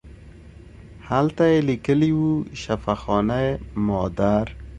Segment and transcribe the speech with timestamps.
[1.09, 3.39] هلته یې لیکلي وو شفاخانه
[3.87, 4.45] مادر.